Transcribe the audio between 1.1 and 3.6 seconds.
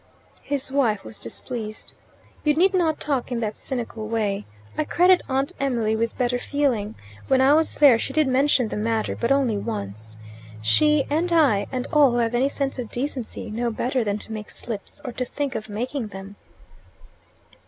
displeased. "You need not talk in that